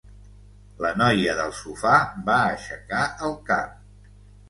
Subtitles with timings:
[0.85, 1.93] La noia del sofà
[2.31, 3.81] va aixecar el cap.